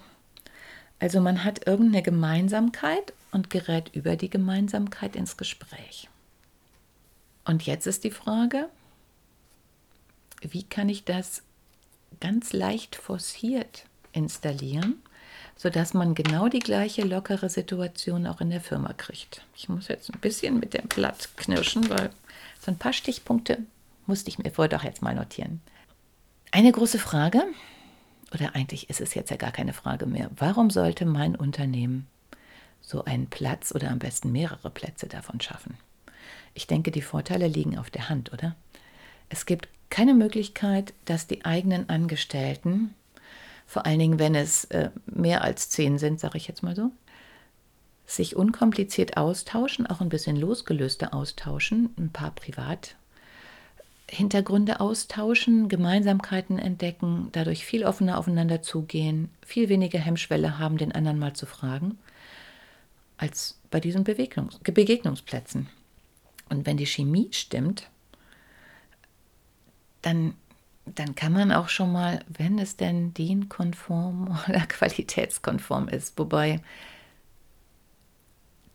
Also 1.01 1.21
man 1.21 1.45
hat 1.45 1.67
irgendeine 1.67 2.03
Gemeinsamkeit 2.03 3.13
und 3.31 3.51
gerät 3.51 3.91
über 3.95 4.17
die 4.17 4.31
Gemeinsamkeit 4.31 5.15
ins 5.15 5.37
Gespräch. 5.37 6.09
Und 7.45 7.67
jetzt 7.67 7.87
ist 7.87 8.05
die 8.05 8.11
Frage, 8.11 8.69
wie 10.41 10.65
kann 10.65 10.89
ich 10.89 11.05
das 11.05 11.43
ganz 12.21 12.53
leicht 12.53 12.97
forciert 12.97 13.85
installieren, 14.13 15.03
sodass 15.57 15.95
man 15.95 16.15
genau 16.15 16.49
die 16.49 16.59
gleiche 16.59 17.03
lockere 17.03 17.49
Situation 17.49 18.27
auch 18.27 18.41
in 18.41 18.51
der 18.51 18.61
Firma 18.61 18.93
kriegt. 18.93 19.43
Ich 19.55 19.69
muss 19.69 19.89
jetzt 19.89 20.13
ein 20.13 20.21
bisschen 20.21 20.59
mit 20.59 20.75
dem 20.75 20.89
Blatt 20.89 21.29
knirschen, 21.37 21.89
weil 21.91 22.11
so 22.61 22.71
ein 22.71 22.79
paar 22.79 22.93
Stichpunkte 22.93 23.59
musste 24.07 24.31
ich 24.31 24.39
mir 24.39 24.51
vorher 24.51 24.77
doch 24.77 24.85
jetzt 24.85 25.03
mal 25.03 25.15
notieren. 25.15 25.61
Eine 26.51 26.73
große 26.73 26.99
Frage, 26.99 27.45
oder 28.33 28.55
eigentlich 28.55 28.91
ist 28.91 29.01
es 29.01 29.15
jetzt 29.15 29.31
ja 29.31 29.37
gar 29.37 29.53
keine 29.53 29.73
Frage 29.73 30.07
mehr, 30.07 30.31
warum 30.37 30.71
sollte 30.71 31.07
mein 31.07 31.37
Unternehmen 31.37 32.07
so 32.81 33.05
einen 33.05 33.29
Platz 33.29 33.73
oder 33.75 33.91
am 33.91 33.99
besten 33.99 34.33
mehrere 34.33 34.71
Plätze 34.71 35.07
davon 35.07 35.41
schaffen? 35.41 35.77
Ich 36.55 36.67
denke, 36.67 36.91
die 36.91 37.03
Vorteile 37.03 37.47
liegen 37.47 37.79
auf 37.79 37.91
der 37.91 38.09
Hand, 38.09 38.33
oder? 38.33 38.57
Es 39.29 39.47
gibt 39.47 39.69
keine 39.91 40.15
Möglichkeit, 40.15 40.93
dass 41.05 41.27
die 41.27 41.45
eigenen 41.45 41.89
Angestellten 41.89 42.95
vor 43.69 43.85
allen 43.85 43.99
Dingen, 43.99 44.19
wenn 44.19 44.35
es 44.35 44.65
äh, 44.67 44.89
mehr 45.05 45.45
als 45.45 45.69
zehn 45.69 45.99
sind, 45.99 46.19
sage 46.19 46.39
ich 46.39 46.49
jetzt 46.49 46.63
mal 46.63 46.75
so, 46.75 46.91
sich 48.07 48.35
unkompliziert 48.35 49.19
austauschen, 49.19 49.87
auch 49.87 50.01
ein 50.01 50.09
bisschen 50.09 50.37
losgelöster 50.37 51.13
austauschen, 51.13 51.91
ein 51.99 52.11
paar 52.11 52.31
Privathintergründe 54.09 54.81
austauschen, 54.81 55.69
Gemeinsamkeiten 55.69 56.59
entdecken, 56.59 57.29
dadurch 57.33 57.65
viel 57.65 57.85
offener 57.85 58.19
aufeinander 58.19 58.63
zugehen, 58.63 59.31
viel 59.45 59.69
weniger 59.69 59.99
Hemmschwelle 59.99 60.59
haben, 60.59 60.79
den 60.79 60.93
anderen 60.93 61.19
mal 61.19 61.35
zu 61.35 61.45
fragen, 61.45 61.99
als 63.19 63.61
bei 63.71 63.81
diesen 63.81 64.05
Bewegungs 64.05 64.59
Begegnungsplätzen. 64.61 65.69
Und 66.49 66.67
wenn 66.67 66.79
die 66.79 66.87
Chemie 66.87 67.29
stimmt, 67.33 67.89
dann 70.03 70.35
dann 70.95 71.15
kann 71.15 71.35
man 71.35 71.53
auch 71.53 71.69
schon 71.69 71.93
mal, 71.93 72.25
wenn 72.29 72.59
es 72.59 72.77
denn 72.77 73.13
DIN-konform 73.13 74.39
oder 74.49 74.61
qualitätskonform 74.61 75.89
ist, 75.89 76.19
wobei 76.19 76.63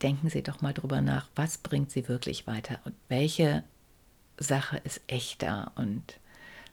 denken 0.04 0.30
Sie 0.30 0.44
doch 0.44 0.62
mal 0.62 0.74
drüber 0.74 1.02
nach, 1.02 1.28
was 1.36 1.58
bringt 1.58 1.90
Sie 1.90 2.08
wirklich 2.08 2.46
weiter 2.46 2.78
und 2.86 2.94
welche 3.08 3.63
Sache 4.38 4.82
ist 4.84 5.02
echter 5.08 5.72
und 5.75 6.20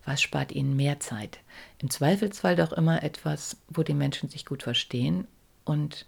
was 0.05 0.23
spart 0.23 0.53
Ihnen 0.53 0.77
mehr 0.77 1.01
Zeit. 1.01 1.39
Im 1.79 1.91
Zweifelsfall 1.91 2.57
doch 2.57 2.73
immer 2.73 3.03
etwas, 3.03 3.57
wo 3.69 3.83
die 3.83 3.95
Menschen 3.95 4.29
sich 4.29 4.47
gut 4.47 4.63
verstehen 4.63 5.27
und 5.65 6.07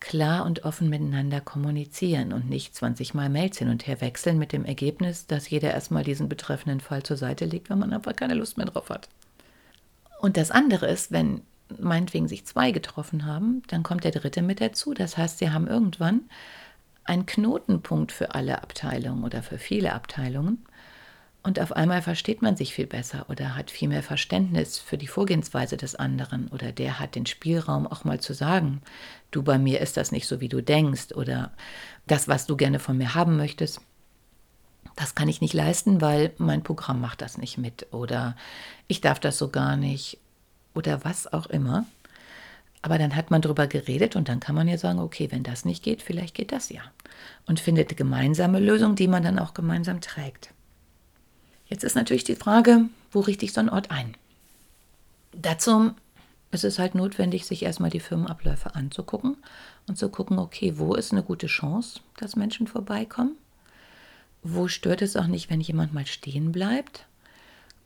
klar 0.00 0.46
und 0.46 0.64
offen 0.64 0.88
miteinander 0.88 1.40
kommunizieren 1.40 2.32
und 2.32 2.48
nicht 2.48 2.74
20 2.74 3.12
Mal 3.12 3.28
Mails 3.28 3.58
hin 3.58 3.68
und 3.68 3.86
her 3.86 4.00
wechseln 4.00 4.38
mit 4.38 4.52
dem 4.52 4.64
Ergebnis, 4.64 5.26
dass 5.26 5.50
jeder 5.50 5.72
erstmal 5.72 6.04
diesen 6.04 6.28
betreffenden 6.28 6.80
Fall 6.80 7.02
zur 7.02 7.18
Seite 7.18 7.44
legt, 7.44 7.68
wenn 7.68 7.78
man 7.78 7.92
einfach 7.92 8.16
keine 8.16 8.34
Lust 8.34 8.56
mehr 8.56 8.66
drauf 8.66 8.88
hat. 8.88 9.08
Und 10.20 10.36
das 10.36 10.50
andere 10.50 10.86
ist, 10.86 11.12
wenn 11.12 11.42
meinetwegen 11.78 12.28
sich 12.28 12.46
zwei 12.46 12.72
getroffen 12.72 13.26
haben, 13.26 13.62
dann 13.68 13.82
kommt 13.82 14.04
der 14.04 14.10
dritte 14.10 14.42
mit 14.42 14.60
dazu. 14.60 14.94
Das 14.94 15.16
heißt, 15.16 15.38
sie 15.38 15.50
haben 15.50 15.68
irgendwann 15.68 16.22
einen 17.10 17.26
Knotenpunkt 17.26 18.12
für 18.12 18.34
alle 18.34 18.62
Abteilungen 18.62 19.24
oder 19.24 19.42
für 19.42 19.58
viele 19.58 19.92
Abteilungen 19.92 20.64
und 21.42 21.58
auf 21.58 21.72
einmal 21.72 22.02
versteht 22.02 22.40
man 22.40 22.56
sich 22.56 22.72
viel 22.72 22.86
besser 22.86 23.26
oder 23.28 23.56
hat 23.56 23.72
viel 23.72 23.88
mehr 23.88 24.04
Verständnis 24.04 24.78
für 24.78 24.96
die 24.96 25.08
Vorgehensweise 25.08 25.76
des 25.76 25.96
anderen 25.96 26.48
oder 26.48 26.70
der 26.70 27.00
hat 27.00 27.16
den 27.16 27.26
Spielraum 27.26 27.86
auch 27.88 28.04
mal 28.04 28.20
zu 28.20 28.32
sagen, 28.32 28.80
du 29.32 29.42
bei 29.42 29.58
mir 29.58 29.80
ist 29.80 29.96
das 29.96 30.12
nicht 30.12 30.28
so, 30.28 30.40
wie 30.40 30.48
du 30.48 30.62
denkst 30.62 31.12
oder 31.14 31.50
das, 32.06 32.28
was 32.28 32.46
du 32.46 32.56
gerne 32.56 32.78
von 32.78 32.96
mir 32.96 33.14
haben 33.14 33.36
möchtest, 33.36 33.80
das 34.94 35.16
kann 35.16 35.28
ich 35.28 35.40
nicht 35.40 35.54
leisten, 35.54 36.00
weil 36.00 36.32
mein 36.38 36.62
Programm 36.62 37.00
macht 37.00 37.22
das 37.22 37.38
nicht 37.38 37.58
mit 37.58 37.86
oder 37.90 38.36
ich 38.86 39.00
darf 39.00 39.18
das 39.18 39.36
so 39.36 39.48
gar 39.48 39.76
nicht 39.76 40.18
oder 40.74 41.04
was 41.04 41.32
auch 41.32 41.46
immer. 41.46 41.86
Aber 42.82 42.98
dann 42.98 43.14
hat 43.14 43.30
man 43.30 43.42
darüber 43.42 43.66
geredet 43.66 44.16
und 44.16 44.28
dann 44.28 44.40
kann 44.40 44.54
man 44.54 44.66
ja 44.66 44.78
sagen, 44.78 45.00
okay, 45.00 45.30
wenn 45.30 45.42
das 45.42 45.64
nicht 45.64 45.82
geht, 45.82 46.02
vielleicht 46.02 46.34
geht 46.34 46.52
das 46.52 46.70
ja. 46.70 46.82
Und 47.46 47.60
findet 47.60 47.96
gemeinsame 47.96 48.58
Lösung, 48.58 48.94
die 48.96 49.08
man 49.08 49.22
dann 49.22 49.38
auch 49.38 49.52
gemeinsam 49.52 50.00
trägt. 50.00 50.54
Jetzt 51.66 51.84
ist 51.84 51.94
natürlich 51.94 52.24
die 52.24 52.36
Frage, 52.36 52.86
wo 53.12 53.20
richte 53.20 53.44
ich 53.44 53.52
so 53.52 53.60
einen 53.60 53.68
Ort 53.68 53.90
ein? 53.90 54.16
Dazu 55.32 55.92
ist 56.50 56.64
es 56.64 56.78
halt 56.78 56.94
notwendig, 56.94 57.46
sich 57.46 57.62
erstmal 57.62 57.90
die 57.90 58.00
Firmenabläufe 58.00 58.74
anzugucken 58.74 59.36
und 59.86 59.96
zu 59.96 60.08
gucken, 60.08 60.38
okay, 60.38 60.78
wo 60.78 60.94
ist 60.94 61.12
eine 61.12 61.22
gute 61.22 61.46
Chance, 61.46 62.00
dass 62.16 62.34
Menschen 62.34 62.66
vorbeikommen? 62.66 63.36
Wo 64.42 64.68
stört 64.68 65.02
es 65.02 65.16
auch 65.16 65.26
nicht, 65.26 65.50
wenn 65.50 65.60
jemand 65.60 65.92
mal 65.92 66.06
stehen 66.06 66.50
bleibt? 66.50 67.06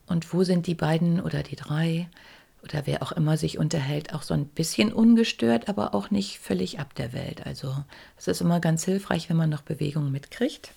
Und 0.06 0.32
wo 0.32 0.44
sind 0.44 0.66
die 0.66 0.74
beiden 0.74 1.20
oder 1.20 1.42
die 1.42 1.56
drei 1.56 2.08
oder 2.64 2.86
wer 2.86 3.02
auch 3.02 3.12
immer 3.12 3.36
sich 3.36 3.58
unterhält, 3.58 4.14
auch 4.14 4.22
so 4.22 4.34
ein 4.34 4.46
bisschen 4.46 4.92
ungestört, 4.92 5.68
aber 5.68 5.94
auch 5.94 6.10
nicht 6.10 6.38
völlig 6.38 6.80
ab 6.80 6.94
der 6.94 7.12
Welt. 7.12 7.46
Also 7.46 7.76
es 8.16 8.26
ist 8.26 8.40
immer 8.40 8.58
ganz 8.58 8.84
hilfreich, 8.84 9.28
wenn 9.28 9.36
man 9.36 9.50
noch 9.50 9.62
Bewegung 9.62 10.10
mitkriegt. 10.10 10.72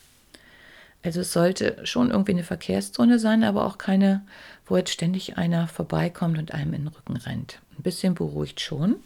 Also 1.04 1.22
es 1.22 1.32
sollte 1.32 1.86
schon 1.86 2.12
irgendwie 2.12 2.34
eine 2.34 2.44
Verkehrszone 2.44 3.20
sein, 3.20 3.44
aber 3.44 3.66
auch 3.66 3.78
keine, 3.78 4.26
wo 4.66 4.76
jetzt 4.76 4.92
ständig 4.92 5.38
einer 5.38 5.68
vorbeikommt 5.68 6.38
und 6.38 6.54
einem 6.54 6.74
in 6.74 6.82
den 6.84 6.88
Rücken 6.94 7.16
rennt. 7.16 7.62
Ein 7.78 7.84
bisschen 7.84 8.14
beruhigt 8.14 8.60
schon. 8.60 8.98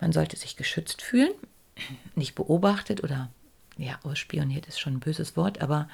Man 0.00 0.12
sollte 0.12 0.36
sich 0.36 0.56
geschützt 0.56 1.02
fühlen, 1.02 1.30
nicht 2.16 2.34
beobachtet 2.34 3.04
oder 3.04 3.30
ja, 3.80 3.98
ausspioniert 4.02 4.66
ist 4.66 4.80
schon 4.80 4.94
ein 4.94 5.00
böses 5.00 5.36
Wort, 5.36 5.60
aber 5.60 5.88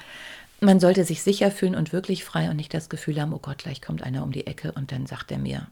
man 0.59 0.79
sollte 0.79 1.03
sich 1.03 1.21
sicher 1.21 1.51
fühlen 1.51 1.75
und 1.75 1.93
wirklich 1.93 2.23
frei 2.23 2.49
und 2.49 2.55
nicht 2.55 2.73
das 2.73 2.89
Gefühl 2.89 3.21
haben, 3.21 3.33
oh 3.33 3.39
Gott, 3.39 3.59
gleich 3.59 3.81
kommt 3.81 4.01
einer 4.01 4.23
um 4.23 4.31
die 4.31 4.47
Ecke 4.47 4.71
und 4.71 4.91
dann 4.91 5.05
sagt 5.05 5.31
er 5.31 5.37
mir, 5.37 5.67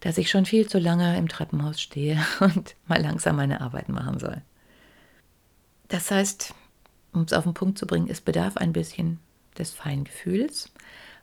dass 0.00 0.18
ich 0.18 0.30
schon 0.30 0.44
viel 0.44 0.68
zu 0.68 0.78
lange 0.78 1.16
im 1.16 1.28
Treppenhaus 1.28 1.80
stehe 1.80 2.24
und 2.40 2.74
mal 2.86 3.00
langsam 3.00 3.36
meine 3.36 3.60
Arbeit 3.60 3.88
machen 3.88 4.18
soll. 4.18 4.42
Das 5.88 6.10
heißt, 6.10 6.54
um 7.12 7.22
es 7.22 7.32
auf 7.32 7.44
den 7.44 7.54
Punkt 7.54 7.78
zu 7.78 7.86
bringen, 7.86 8.08
es 8.10 8.20
bedarf 8.20 8.56
ein 8.56 8.72
bisschen 8.72 9.20
des 9.56 9.70
Feingefühls. 9.70 10.70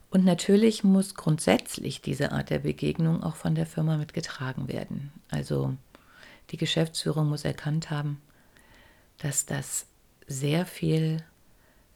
Und 0.10 0.26
natürlich 0.26 0.84
muss 0.84 1.16
grundsätzlich 1.16 2.02
diese 2.02 2.32
Art 2.32 2.50
der 2.50 2.60
Begegnung 2.60 3.24
auch 3.24 3.36
von 3.36 3.56
der 3.56 3.66
Firma 3.66 3.98
mitgetragen 3.98 4.68
werden. 4.68 5.12
Also 5.30 5.76
die 6.50 6.58
Geschäftsführung 6.58 7.30
muss 7.30 7.46
erkannt 7.46 7.90
haben, 7.90 8.22
dass 9.20 9.46
das 9.46 9.86
sehr 10.32 10.66
viel 10.66 11.24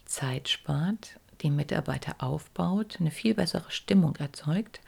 Zeit 0.05 0.49
spart, 0.49 1.19
die 1.41 1.49
Mitarbeiter 1.49 2.15
aufbaut, 2.19 2.97
eine 2.99 3.11
viel 3.11 3.33
bessere 3.33 3.71
Stimmung 3.71 4.15
erzeugt 4.17 4.81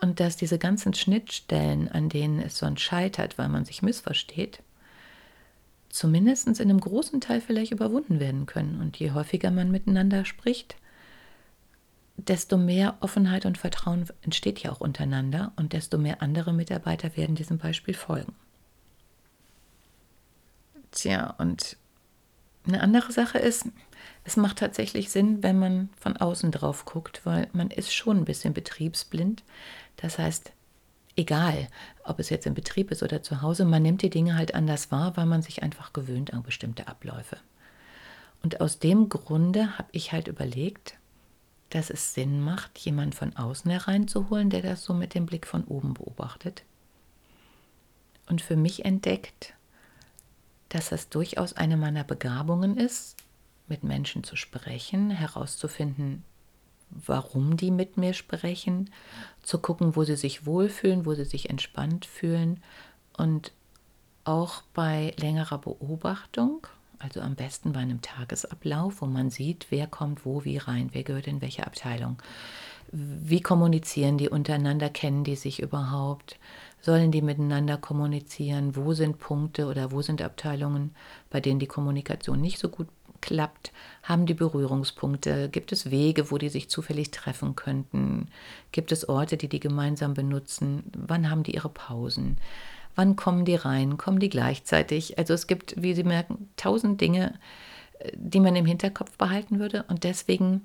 und 0.00 0.20
dass 0.20 0.36
diese 0.36 0.58
ganzen 0.58 0.94
Schnittstellen, 0.94 1.88
an 1.88 2.08
denen 2.08 2.40
es 2.40 2.58
sonst 2.58 2.82
scheitert, 2.82 3.38
weil 3.38 3.48
man 3.48 3.64
sich 3.64 3.82
missversteht, 3.82 4.62
zumindest 5.88 6.48
in 6.48 6.54
einem 6.60 6.80
großen 6.80 7.20
Teil 7.20 7.40
vielleicht 7.40 7.72
überwunden 7.72 8.20
werden 8.20 8.46
können. 8.46 8.80
Und 8.80 8.98
je 8.98 9.12
häufiger 9.12 9.50
man 9.50 9.70
miteinander 9.70 10.24
spricht, 10.24 10.76
desto 12.16 12.56
mehr 12.56 12.96
Offenheit 13.00 13.46
und 13.46 13.58
Vertrauen 13.58 14.06
entsteht 14.22 14.60
ja 14.60 14.72
auch 14.72 14.80
untereinander 14.80 15.52
und 15.56 15.72
desto 15.72 15.98
mehr 15.98 16.22
andere 16.22 16.52
Mitarbeiter 16.52 17.16
werden 17.16 17.36
diesem 17.36 17.58
Beispiel 17.58 17.94
folgen. 17.94 18.34
Tja, 20.90 21.34
und 21.38 21.76
eine 22.66 22.80
andere 22.80 23.12
Sache 23.12 23.38
ist, 23.38 23.66
es 24.24 24.36
macht 24.36 24.58
tatsächlich 24.58 25.10
Sinn, 25.10 25.42
wenn 25.42 25.58
man 25.58 25.90
von 25.98 26.16
außen 26.16 26.50
drauf 26.50 26.84
guckt, 26.84 27.20
weil 27.24 27.48
man 27.52 27.70
ist 27.70 27.92
schon 27.92 28.18
ein 28.18 28.24
bisschen 28.24 28.54
betriebsblind. 28.54 29.42
Das 29.96 30.18
heißt, 30.18 30.52
egal, 31.16 31.68
ob 32.04 32.18
es 32.18 32.30
jetzt 32.30 32.46
im 32.46 32.54
Betrieb 32.54 32.90
ist 32.90 33.02
oder 33.02 33.22
zu 33.22 33.42
Hause, 33.42 33.64
man 33.64 33.82
nimmt 33.82 34.02
die 34.02 34.10
Dinge 34.10 34.36
halt 34.36 34.54
anders 34.54 34.90
wahr, 34.90 35.16
weil 35.16 35.26
man 35.26 35.42
sich 35.42 35.62
einfach 35.62 35.92
gewöhnt 35.92 36.32
an 36.32 36.42
bestimmte 36.42 36.88
Abläufe. 36.88 37.36
Und 38.42 38.60
aus 38.60 38.78
dem 38.78 39.08
Grunde 39.08 39.78
habe 39.78 39.88
ich 39.92 40.12
halt 40.12 40.28
überlegt, 40.28 40.98
dass 41.70 41.90
es 41.90 42.14
Sinn 42.14 42.40
macht, 42.40 42.78
jemanden 42.78 43.12
von 43.12 43.36
außen 43.36 43.70
hereinzuholen, 43.70 44.50
der 44.50 44.62
das 44.62 44.84
so 44.84 44.94
mit 44.94 45.14
dem 45.14 45.26
Blick 45.26 45.46
von 45.46 45.64
oben 45.64 45.94
beobachtet. 45.94 46.62
Und 48.26 48.42
für 48.42 48.56
mich 48.56 48.84
entdeckt, 48.84 49.53
dass 50.74 50.88
das 50.88 51.08
durchaus 51.08 51.52
eine 51.52 51.76
meiner 51.76 52.02
Begabungen 52.02 52.76
ist, 52.76 53.16
mit 53.68 53.84
Menschen 53.84 54.24
zu 54.24 54.34
sprechen, 54.34 55.10
herauszufinden, 55.10 56.24
warum 56.90 57.56
die 57.56 57.70
mit 57.70 57.96
mir 57.96 58.12
sprechen, 58.12 58.90
zu 59.42 59.58
gucken, 59.58 59.94
wo 59.94 60.02
sie 60.02 60.16
sich 60.16 60.46
wohlfühlen, 60.46 61.06
wo 61.06 61.14
sie 61.14 61.24
sich 61.24 61.48
entspannt 61.48 62.06
fühlen 62.06 62.60
und 63.16 63.52
auch 64.24 64.62
bei 64.74 65.14
längerer 65.16 65.58
Beobachtung, 65.58 66.66
also 66.98 67.20
am 67.20 67.36
besten 67.36 67.72
bei 67.72 67.80
einem 67.80 68.02
Tagesablauf, 68.02 69.00
wo 69.00 69.06
man 69.06 69.30
sieht, 69.30 69.66
wer 69.70 69.86
kommt 69.86 70.24
wo 70.24 70.44
wie 70.44 70.58
rein, 70.58 70.90
wer 70.92 71.04
gehört 71.04 71.28
in 71.28 71.40
welche 71.40 71.66
Abteilung, 71.66 72.20
wie 72.90 73.40
kommunizieren 73.40 74.18
die 74.18 74.28
untereinander, 74.28 74.90
kennen 74.90 75.22
die 75.22 75.36
sich 75.36 75.60
überhaupt, 75.60 76.36
sollen 76.84 77.10
die 77.10 77.22
miteinander 77.22 77.78
kommunizieren, 77.78 78.76
wo 78.76 78.92
sind 78.92 79.18
Punkte 79.18 79.66
oder 79.66 79.90
wo 79.90 80.02
sind 80.02 80.20
Abteilungen, 80.20 80.94
bei 81.30 81.40
denen 81.40 81.58
die 81.58 81.66
Kommunikation 81.66 82.40
nicht 82.40 82.58
so 82.58 82.68
gut 82.68 82.88
klappt? 83.22 83.72
Haben 84.02 84.26
die 84.26 84.34
Berührungspunkte? 84.34 85.48
Gibt 85.48 85.72
es 85.72 85.90
Wege, 85.90 86.30
wo 86.30 86.36
die 86.36 86.50
sich 86.50 86.68
zufällig 86.68 87.10
treffen 87.10 87.56
könnten? 87.56 88.28
Gibt 88.70 88.92
es 88.92 89.08
Orte, 89.08 89.38
die 89.38 89.48
die 89.48 89.60
gemeinsam 89.60 90.12
benutzen? 90.12 90.84
Wann 90.94 91.30
haben 91.30 91.42
die 91.42 91.54
ihre 91.54 91.70
Pausen? 91.70 92.36
Wann 92.96 93.16
kommen 93.16 93.46
die 93.46 93.56
rein? 93.56 93.96
Kommen 93.96 94.20
die 94.20 94.28
gleichzeitig? 94.28 95.16
Also 95.18 95.32
es 95.32 95.46
gibt, 95.46 95.82
wie 95.82 95.94
Sie 95.94 96.04
merken, 96.04 96.50
tausend 96.56 97.00
Dinge, 97.00 97.34
äh, 97.98 98.12
die 98.14 98.40
man 98.40 98.54
im 98.56 98.66
Hinterkopf 98.66 99.16
behalten 99.16 99.58
würde. 99.58 99.84
Und 99.88 100.04
deswegen 100.04 100.64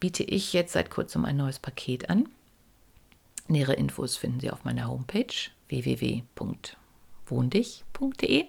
biete 0.00 0.24
ich 0.24 0.52
jetzt 0.52 0.72
seit 0.72 0.90
kurzem 0.90 1.24
ein 1.24 1.36
neues 1.36 1.60
Paket 1.60 2.10
an. 2.10 2.28
Nähere 3.52 3.74
Infos 3.74 4.16
finden 4.16 4.40
Sie 4.40 4.50
auf 4.50 4.64
meiner 4.64 4.88
Homepage 4.88 5.26
www.wohndich.de. 5.68 8.44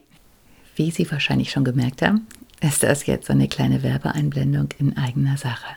Wie 0.75 0.91
Sie 0.91 1.11
wahrscheinlich 1.11 1.51
schon 1.51 1.65
gemerkt 1.65 2.01
haben, 2.01 2.25
ist 2.61 2.81
das 2.83 3.05
jetzt 3.05 3.27
so 3.27 3.33
eine 3.33 3.49
kleine 3.49 3.83
Werbeeinblendung 3.83 4.69
in 4.77 4.95
eigener 4.97 5.35
Sache. 5.35 5.75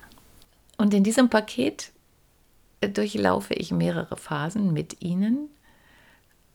Und 0.78 0.94
in 0.94 1.02
diesem 1.02 1.28
Paket 1.28 1.90
durchlaufe 2.80 3.54
ich 3.54 3.72
mehrere 3.72 4.16
Phasen 4.16 4.72
mit 4.72 5.02
Ihnen. 5.02 5.48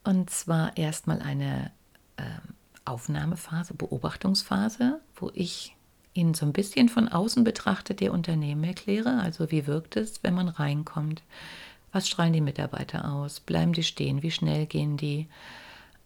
Und 0.05 0.29
zwar 0.29 0.77
erstmal 0.77 1.21
eine 1.21 1.71
äh, 2.15 2.23
Aufnahmephase, 2.85 3.73
Beobachtungsphase, 3.73 5.01
wo 5.15 5.29
ich 5.33 5.75
Ihnen 6.13 6.35
so 6.35 6.45
ein 6.45 6.53
bisschen 6.53 6.87
von 6.87 7.09
außen 7.09 7.43
betrachtet 7.43 7.99
Ihr 7.99 8.13
Unternehmen 8.13 8.63
erkläre. 8.63 9.19
Also 9.19 9.51
wie 9.51 9.67
wirkt 9.67 9.97
es, 9.97 10.23
wenn 10.23 10.35
man 10.35 10.47
reinkommt? 10.47 11.21
Was 11.91 12.07
strahlen 12.07 12.33
die 12.33 12.41
Mitarbeiter 12.41 13.11
aus? 13.11 13.39
Bleiben 13.39 13.73
die 13.73 13.83
stehen? 13.83 14.23
Wie 14.23 14.31
schnell 14.31 14.65
gehen 14.65 14.97
die? 14.97 15.27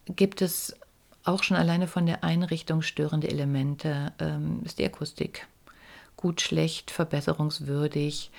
Gibt 0.07 0.41
es 0.41 0.75
auch 1.25 1.43
schon 1.43 1.57
alleine 1.57 1.87
von 1.87 2.05
der 2.05 2.23
Einrichtung 2.23 2.81
störende 2.81 3.27
Elemente. 3.27 4.13
Ähm, 4.19 4.61
ist 4.63 4.79
die 4.79 4.85
Akustik 4.85 5.47
gut, 6.15 6.41
schlecht, 6.41 6.91
verbesserungswürdig? 6.91 8.31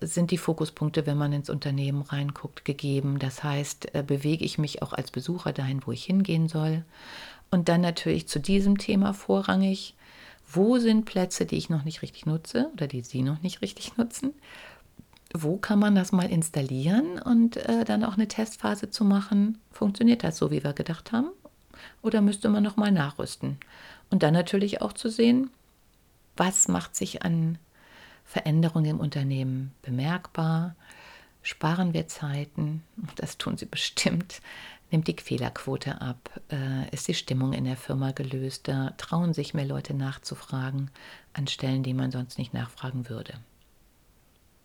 Sind 0.00 0.32
die 0.32 0.38
Fokuspunkte, 0.38 1.06
wenn 1.06 1.16
man 1.16 1.32
ins 1.32 1.48
Unternehmen 1.48 2.02
reinguckt, 2.02 2.64
gegeben? 2.64 3.18
Das 3.18 3.42
heißt, 3.42 3.94
äh, 3.94 4.02
bewege 4.02 4.44
ich 4.44 4.58
mich 4.58 4.82
auch 4.82 4.92
als 4.92 5.10
Besucher 5.10 5.52
dahin, 5.52 5.80
wo 5.86 5.92
ich 5.92 6.04
hingehen 6.04 6.48
soll? 6.48 6.84
Und 7.50 7.68
dann 7.68 7.80
natürlich 7.80 8.26
zu 8.26 8.40
diesem 8.40 8.78
Thema 8.78 9.14
vorrangig, 9.14 9.94
wo 10.52 10.78
sind 10.78 11.04
Plätze, 11.04 11.46
die 11.46 11.56
ich 11.56 11.70
noch 11.70 11.84
nicht 11.84 12.02
richtig 12.02 12.26
nutze 12.26 12.70
oder 12.74 12.86
die 12.86 13.02
Sie 13.02 13.22
noch 13.22 13.40
nicht 13.42 13.62
richtig 13.62 13.96
nutzen? 13.96 14.34
Wo 15.36 15.56
kann 15.56 15.80
man 15.80 15.94
das 15.94 16.12
mal 16.12 16.30
installieren 16.30 17.18
und 17.18 17.56
äh, 17.56 17.84
dann 17.84 18.04
auch 18.04 18.14
eine 18.14 18.28
Testphase 18.28 18.90
zu 18.90 19.04
machen? 19.04 19.58
Funktioniert 19.72 20.22
das 20.22 20.38
so, 20.38 20.50
wie 20.50 20.62
wir 20.62 20.72
gedacht 20.72 21.12
haben? 21.12 21.30
oder 22.02 22.20
müsste 22.20 22.48
man 22.48 22.62
nochmal 22.62 22.92
nachrüsten? 22.92 23.58
Und 24.10 24.22
dann 24.22 24.34
natürlich 24.34 24.82
auch 24.82 24.92
zu 24.92 25.10
sehen, 25.10 25.50
was 26.36 26.68
macht 26.68 26.96
sich 26.96 27.22
an 27.22 27.58
Veränderungen 28.24 28.90
im 28.90 29.00
Unternehmen 29.00 29.72
bemerkbar? 29.82 30.74
Sparen 31.42 31.92
wir 31.92 32.06
Zeiten? 32.08 32.82
Das 33.16 33.38
tun 33.38 33.56
sie 33.56 33.66
bestimmt. 33.66 34.40
Nimmt 34.90 35.08
die 35.08 35.16
Fehlerquote 35.20 36.00
ab? 36.00 36.30
Äh, 36.50 36.88
ist 36.90 37.08
die 37.08 37.14
Stimmung 37.14 37.52
in 37.52 37.64
der 37.64 37.76
Firma 37.76 38.12
gelöster? 38.12 38.94
Trauen 38.96 39.34
sich 39.34 39.54
mehr 39.54 39.66
Leute 39.66 39.94
nachzufragen 39.94 40.90
an 41.32 41.46
Stellen, 41.46 41.82
die 41.82 41.94
man 41.94 42.10
sonst 42.10 42.38
nicht 42.38 42.54
nachfragen 42.54 43.08
würde? 43.08 43.34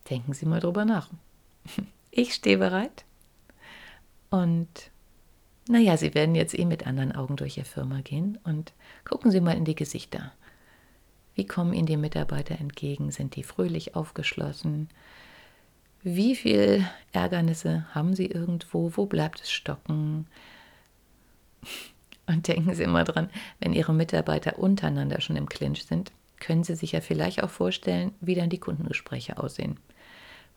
Denken 0.10 0.34
Sie 0.34 0.46
mal 0.46 0.60
drüber 0.60 0.86
nach. 0.86 1.10
Ich 2.12 2.34
stehe 2.34 2.58
bereit 2.58 3.06
und 4.32 4.68
naja, 5.68 5.96
Sie 5.96 6.16
werden 6.16 6.34
jetzt 6.34 6.58
eh 6.58 6.66
mit 6.66 6.88
anderen 6.88 7.12
Augen 7.12 7.36
durch 7.36 7.56
Ihr 7.60 7.66
Firma 7.66 8.02
gehen 8.02 8.40
und 8.44 8.74
gucken 9.06 9.30
Sie 9.30 9.40
mal 9.40 9.56
in 9.56 9.64
die 9.64 9.76
Gesichter. 9.76 10.34
Wie 11.36 11.46
kommen 11.46 11.74
Ihnen 11.74 11.86
die 11.86 11.98
Mitarbeiter 11.98 12.60
entgegen? 12.60 13.12
Sind 13.12 13.36
die 13.36 13.44
fröhlich 13.44 13.96
aufgeschlossen? 13.96 14.90
Wie 16.02 16.36
viel 16.36 16.84
Ärgernisse 17.12 17.86
haben 17.94 18.16
Sie 18.16 18.26
irgendwo? 18.26 18.92
Wo 18.96 19.06
bleibt 19.06 19.42
es 19.42 19.52
stocken? 19.52 20.26
Und 22.26 22.48
denken 22.48 22.74
Sie 22.74 22.84
immer 22.84 23.04
dran, 23.04 23.30
wenn 23.60 23.74
Ihre 23.74 23.94
Mitarbeiter 23.94 24.58
untereinander 24.58 25.22
schon 25.22 25.36
im 25.36 25.48
Clinch 25.48 25.86
sind, 25.86 26.12
können 26.40 26.64
Sie 26.64 26.76
sich 26.76 26.94
ja 26.94 27.02
vielleicht 27.02 27.44
auch 27.44 27.50
vorstellen, 27.52 28.14
wie 28.22 28.36
dann 28.36 28.50
die 28.50 28.60
Kundengespräche 28.60 29.38
aussehen. 29.38 29.78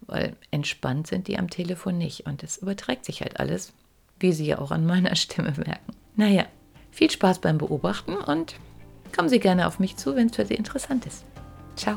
Weil 0.06 0.36
entspannt 0.50 1.06
sind 1.06 1.28
die 1.28 1.38
am 1.38 1.48
Telefon 1.48 1.98
nicht 1.98 2.26
und 2.26 2.42
es 2.42 2.58
überträgt 2.58 3.04
sich 3.04 3.20
halt 3.20 3.38
alles 3.38 3.72
wie 4.22 4.32
Sie 4.32 4.46
ja 4.46 4.58
auch 4.58 4.70
an 4.70 4.86
meiner 4.86 5.14
Stimme 5.16 5.52
merken. 5.56 5.92
Naja, 6.16 6.46
viel 6.90 7.10
Spaß 7.10 7.40
beim 7.40 7.58
Beobachten 7.58 8.16
und 8.16 8.54
kommen 9.14 9.28
Sie 9.28 9.40
gerne 9.40 9.66
auf 9.66 9.78
mich 9.78 9.96
zu, 9.96 10.16
wenn 10.16 10.28
es 10.28 10.36
für 10.36 10.46
Sie 10.46 10.54
interessant 10.54 11.04
ist. 11.06 11.24
Ciao. 11.76 11.96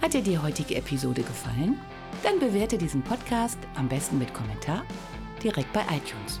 Hat 0.00 0.14
dir 0.14 0.22
die 0.22 0.38
heutige 0.38 0.76
Episode 0.76 1.22
gefallen? 1.22 1.78
Dann 2.22 2.38
bewerte 2.38 2.76
diesen 2.76 3.02
Podcast 3.02 3.58
am 3.76 3.88
besten 3.88 4.18
mit 4.18 4.32
Kommentar 4.34 4.84
direkt 5.42 5.72
bei 5.72 5.82
iTunes. 5.82 6.40